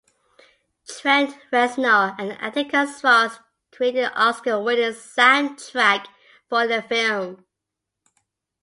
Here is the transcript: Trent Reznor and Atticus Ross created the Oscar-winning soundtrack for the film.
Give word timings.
Trent 0.87 1.37
Reznor 1.51 2.15
and 2.17 2.31
Atticus 2.41 3.03
Ross 3.03 3.37
created 3.71 4.05
the 4.05 4.15
Oscar-winning 4.19 4.93
soundtrack 4.93 6.07
for 6.49 6.65
the 6.65 6.81
film. 6.81 7.45